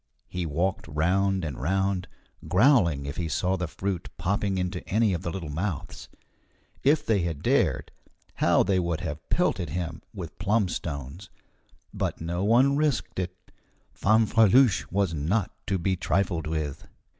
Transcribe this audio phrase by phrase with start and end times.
[0.29, 2.07] He walked round and round,
[2.47, 6.09] growling if he saw the fruit popping into any of the little mouths.
[6.81, 7.91] If they had dared,
[8.37, 11.29] how they would have pelted him with plum stones!
[11.93, 13.51] But no one risked it.
[13.93, 16.87] Fanfreluche was not to be trifled with.